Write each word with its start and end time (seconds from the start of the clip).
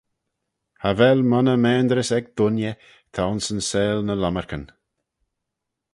Cha 0.79 0.91
vell 0.99 1.21
monney 1.31 1.59
maynrys 1.63 2.11
eck 2.17 2.25
dhoinney 2.37 2.75
ta 3.13 3.21
ayns 3.27 3.47
yn 3.53 3.61
seihll 3.69 4.01
ny 4.05 4.15
lomyrken. 4.17 4.63